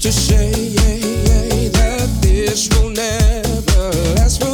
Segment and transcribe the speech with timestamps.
[0.00, 0.52] to say
[1.70, 4.47] that this will never last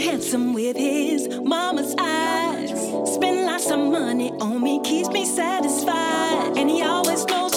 [0.00, 2.70] handsome with his mama's eyes.
[3.14, 6.56] Spend lots of money on me, keeps me satisfied.
[6.56, 7.51] And he always knows.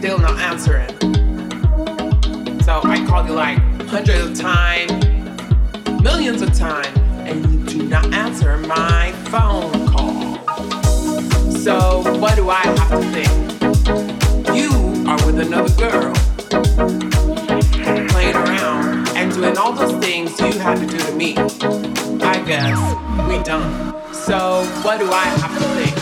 [0.00, 0.88] Still not answering.
[2.62, 4.90] So I called you like hundreds of times,
[6.02, 6.88] millions of times,
[7.28, 10.38] and you do not answer my phone call.
[11.52, 13.28] So what do I have to think?
[14.56, 14.70] You
[15.06, 16.14] are with another girl,
[18.08, 21.36] playing around and doing all those things you had to do to me.
[21.36, 22.78] I guess
[23.28, 23.92] we done.
[24.14, 25.99] So what do I have to think?